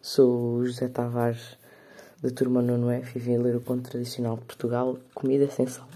Sou 0.00 0.64
José 0.64 0.88
Tavares, 0.88 1.58
da 2.22 2.30
turma 2.30 2.62
9F, 2.62 3.16
e 3.16 3.18
vim 3.18 3.36
ler 3.38 3.56
o 3.56 3.60
conto 3.60 3.90
tradicional 3.90 4.36
de 4.36 4.44
Portugal, 4.44 4.96
Comida 5.14 5.50
Sem 5.50 5.66
Sal. 5.66 5.88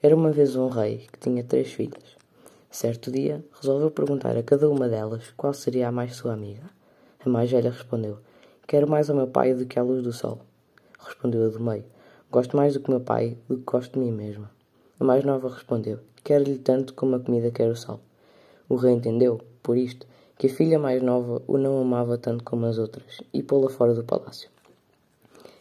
Era 0.00 0.14
uma 0.14 0.30
vez 0.30 0.54
um 0.54 0.68
rei 0.68 1.08
que 1.10 1.18
tinha 1.18 1.42
três 1.42 1.72
filhas. 1.72 2.16
Certo 2.70 3.10
dia, 3.10 3.44
resolveu 3.58 3.90
perguntar 3.90 4.36
a 4.36 4.42
cada 4.42 4.70
uma 4.70 4.86
delas 4.86 5.32
qual 5.36 5.52
seria 5.52 5.88
a 5.88 5.90
mais 5.90 6.14
sua 6.14 6.34
amiga. 6.34 6.62
A 7.24 7.28
mais 7.28 7.50
velha 7.50 7.70
respondeu: 7.70 8.18
Quero 8.68 8.88
mais 8.88 9.10
ao 9.10 9.16
meu 9.16 9.26
pai 9.26 9.54
do 9.54 9.66
que 9.66 9.78
à 9.78 9.82
luz 9.82 10.04
do 10.04 10.12
sol. 10.12 10.42
Respondeu 10.98 11.46
a 11.46 11.48
do 11.48 11.58
meio: 11.58 11.84
Gosto 12.30 12.56
mais 12.56 12.74
do 12.74 12.80
que 12.80 12.90
meu 12.90 13.00
pai 13.00 13.36
do 13.48 13.56
que 13.56 13.64
gosto 13.64 13.94
de 13.94 13.98
mim 13.98 14.12
mesma. 14.12 14.50
A 15.00 15.04
mais 15.04 15.24
nova 15.24 15.48
respondeu: 15.48 15.98
Quero-lhe 16.22 16.58
tanto 16.58 16.94
como 16.94 17.16
a 17.16 17.20
comida 17.20 17.50
quer 17.50 17.68
o 17.70 17.74
sal. 17.74 17.98
O 18.68 18.76
rei 18.76 18.92
entendeu, 18.92 19.40
por 19.62 19.76
isto, 19.76 20.06
que 20.40 20.46
a 20.46 20.50
filha 20.50 20.78
mais 20.78 21.02
nova 21.02 21.42
o 21.46 21.58
não 21.58 21.78
amava 21.78 22.16
tanto 22.16 22.42
como 22.42 22.64
as 22.64 22.78
outras, 22.78 23.20
e 23.30 23.42
pô-la 23.42 23.68
fora 23.68 23.92
do 23.92 24.02
palácio. 24.02 24.48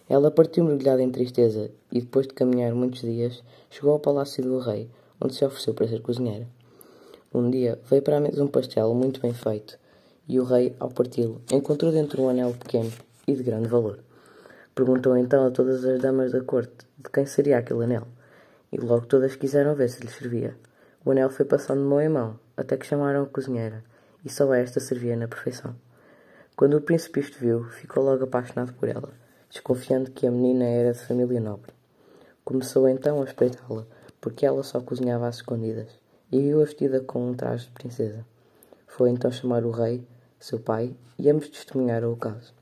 Ela 0.08 0.32
partiu 0.32 0.64
mergulhada 0.64 1.04
em 1.04 1.12
tristeza, 1.12 1.70
e 1.92 2.00
depois 2.00 2.26
de 2.26 2.34
caminhar 2.34 2.74
muitos 2.74 3.02
dias, 3.02 3.44
chegou 3.70 3.92
ao 3.92 4.00
palácio 4.00 4.42
do 4.42 4.58
rei, 4.58 4.90
onde 5.20 5.36
se 5.36 5.44
ofereceu 5.44 5.74
para 5.74 5.86
ser 5.86 6.02
cozinheira. 6.02 6.48
Um 7.34 7.50
dia 7.52 7.78
veio 7.90 8.02
para 8.02 8.16
a 8.16 8.20
mesa 8.22 8.42
um 8.42 8.48
pastel 8.48 8.94
muito 8.94 9.20
bem 9.20 9.34
feito, 9.34 9.78
e 10.30 10.40
o 10.40 10.46
rei, 10.46 10.74
ao 10.80 10.90
parti-lo, 10.90 11.42
encontrou 11.52 11.92
dentro 11.92 12.24
um 12.24 12.30
anel 12.30 12.54
pequeno 12.54 12.94
e 13.28 13.36
de 13.36 13.44
grande 13.44 13.68
valor. 13.68 14.00
Perguntou 14.74 15.18
então 15.18 15.46
a 15.46 15.52
todas 15.52 15.84
as 15.84 16.00
damas 16.00 16.32
da 16.32 16.40
corte 16.40 16.86
de 16.98 17.10
quem 17.12 17.26
seria 17.26 17.58
aquele 17.58 17.84
anel, 17.84 18.08
e 18.72 18.78
logo 18.78 19.06
todas 19.08 19.36
quiseram 19.36 19.76
ver 19.76 19.90
se 19.90 20.02
lhe 20.02 20.10
servia. 20.10 20.56
O 21.04 21.12
anel 21.12 21.30
foi 21.30 21.44
passando 21.44 21.82
de 21.82 21.86
mão 21.86 22.00
em 22.00 22.08
mão, 22.08 22.40
até 22.56 22.78
que 22.78 22.86
chamaram 22.86 23.24
a 23.24 23.26
cozinheira, 23.26 23.84
e 24.24 24.30
só 24.30 24.54
esta 24.54 24.80
servia 24.80 25.16
na 25.16 25.28
perfeição. 25.28 25.76
Quando 26.56 26.76
o 26.76 26.82
príncipe 26.82 27.22
isto 27.22 27.40
viu, 27.40 27.64
ficou 27.66 28.04
logo 28.04 28.26
apaixonado 28.26 28.74
por 28.74 28.90
ela, 28.90 29.14
desconfiando 29.50 30.12
que 30.12 30.28
a 30.28 30.32
menina 30.32 30.66
era 30.66 30.94
de 30.94 31.00
família 31.00 31.40
nobre. 31.40 31.72
Começou 32.44 32.88
então 32.90 33.22
a 33.22 33.26
espreitá-la, 33.26 33.86
porque 34.20 34.46
ela 34.46 34.64
só 34.64 34.82
cozinhava 34.82 35.28
às 35.28 35.38
escondidas, 35.38 35.88
e 36.32 36.42
viu-a 36.42 36.66
vestida 36.66 37.00
com 37.00 37.30
um 37.30 37.34
traje 37.34 37.68
de 37.68 37.72
princesa. 37.72 38.26
Foi 38.88 39.10
então 39.10 39.32
chamar 39.32 39.64
o 39.64 39.72
rei, 39.72 40.06
seu 40.40 40.60
pai, 40.60 40.96
e 41.18 41.30
ambos 41.30 41.50
testemunharam 41.50 42.12
o 42.12 42.18
caso. 42.18 42.54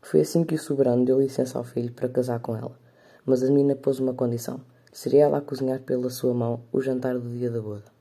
Foi 0.00 0.20
assim 0.20 0.44
que 0.44 0.54
o 0.54 0.58
soberano 0.58 1.04
deu 1.04 1.20
licença 1.20 1.58
ao 1.58 1.64
filho 1.64 1.92
para 1.92 2.08
casar 2.08 2.38
com 2.40 2.54
ela, 2.56 2.78
mas 3.24 3.42
a 3.42 3.46
menina 3.46 3.74
pôs 3.74 3.98
uma 3.98 4.14
condição: 4.14 4.60
seria 4.92 5.24
ela 5.24 5.38
a 5.38 5.40
cozinhar 5.40 5.80
pela 5.80 6.10
sua 6.10 6.34
mão 6.34 6.62
o 6.70 6.80
jantar 6.80 7.18
do 7.18 7.30
dia 7.30 7.50
da 7.50 7.60
boda. 7.60 7.93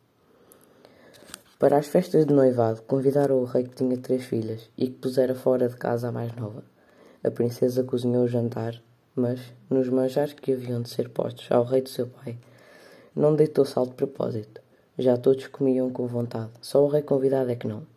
Para 1.64 1.78
as 1.78 1.88
festas 1.88 2.26
de 2.26 2.34
noivado, 2.34 2.82
convidaram 2.82 3.38
o 3.38 3.46
rei 3.46 3.64
que 3.64 3.74
tinha 3.74 3.98
três 3.98 4.26
filhas 4.26 4.70
e 4.78 4.88
que 4.88 4.98
pusera 4.98 5.34
fora 5.34 5.70
de 5.70 5.78
casa 5.78 6.10
a 6.10 6.12
mais 6.12 6.36
nova. 6.36 6.62
A 7.24 7.32
princesa 7.32 7.86
cozinhou 7.86 8.26
o 8.26 8.28
jantar, 8.28 8.84
mas, 9.16 9.40
nos 9.70 9.88
manjares 9.88 10.34
que 10.34 10.52
haviam 10.52 10.82
de 10.82 10.90
ser 10.90 11.08
postos 11.08 11.50
ao 11.50 11.64
rei 11.64 11.80
de 11.80 11.90
seu 11.90 12.08
pai, 12.08 12.38
não 13.16 13.34
deitou 13.34 13.64
sal 13.64 13.86
de 13.86 13.94
propósito. 13.94 14.60
Já 15.00 15.16
todos 15.16 15.48
comiam 15.48 15.90
com 15.90 16.06
vontade, 16.06 16.52
só 16.62 16.84
o 16.84 16.90
rei 16.90 17.02
convidado 17.02 17.50
é 17.50 17.56
que 17.56 17.66
não. 17.66 17.88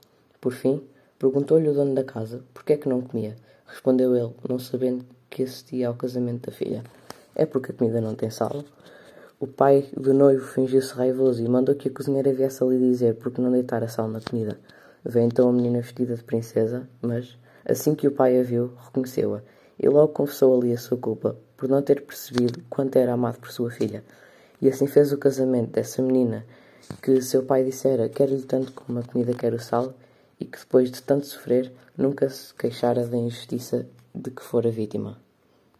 Por 0.41 0.53
fim, 0.53 0.81
perguntou-lhe 1.19 1.69
o 1.69 1.75
dono 1.75 1.93
da 1.93 2.05
casa 2.05 2.45
por 2.55 2.63
que 2.63 2.75
é 2.75 2.77
que 2.77 2.89
não 2.89 3.03
comia. 3.03 3.35
Respondeu 3.67 4.15
ele, 4.15 4.33
não 4.49 4.61
sabendo 4.61 5.05
que 5.29 5.43
assistia 5.43 5.89
ao 5.89 5.97
casamento 5.97 6.49
da 6.49 6.57
filha. 6.57 6.85
É 7.35 7.45
porque 7.45 7.73
a 7.73 7.75
comida 7.75 8.01
não 8.01 8.15
tem 8.15 8.31
sal. 8.31 8.63
O 9.39 9.47
pai 9.47 9.87
do 9.95 10.15
noivo 10.15 10.47
fingiu-se 10.47 10.95
raivoso 10.95 11.45
e 11.45 11.49
mandou 11.49 11.75
que 11.75 11.89
a 11.89 11.93
cozinheira 11.93 12.33
viesse 12.33 12.65
ali 12.65 12.79
dizer 12.79 13.17
porque 13.17 13.39
não 13.39 13.53
deitara 13.53 13.87
sal 13.87 14.09
na 14.09 14.19
comida. 14.19 14.59
Veio 15.05 15.27
então 15.27 15.51
a 15.51 15.53
menina 15.53 15.83
vestida 15.83 16.17
de 16.17 16.25
princesa, 16.25 16.89
mas, 17.03 17.37
assim 17.63 17.95
que 17.95 18.09
o 18.09 18.13
pai 18.13 18.41
a 18.41 18.43
viu, 18.43 18.73
reconheceu-a 18.87 19.43
e 19.79 19.87
logo 19.91 20.15
confessou 20.15 20.59
ali 20.59 20.73
a 20.73 20.79
sua 20.79 20.97
culpa 20.97 21.37
por 21.55 21.69
não 21.69 21.83
ter 21.83 22.01
percebido 22.01 22.63
quanto 22.71 22.97
era 22.97 23.13
amado 23.13 23.39
por 23.39 23.53
sua 23.53 23.71
filha. 23.71 24.03
E 24.63 24.71
assim 24.71 24.87
fez 24.87 25.13
o 25.13 25.19
casamento 25.19 25.73
dessa 25.73 26.01
menina 26.01 26.47
que 27.03 27.21
seu 27.21 27.43
pai 27.43 27.63
dissera 27.63 28.09
quer-lhe 28.09 28.41
tanto 28.41 28.73
como 28.73 29.01
a 29.01 29.03
comida 29.03 29.35
quer 29.35 29.53
o 29.53 29.61
sal 29.61 29.93
e 30.41 30.47
que 30.47 30.59
depois 30.59 30.91
de 30.91 31.03
tanto 31.03 31.27
sofrer 31.27 31.71
nunca 31.95 32.31
se 32.31 32.55
queixara 32.55 33.07
da 33.07 33.19
injustiça 33.19 33.87
de 34.15 34.31
que 34.31 34.43
fora 34.43 34.71
vítima. 34.71 35.26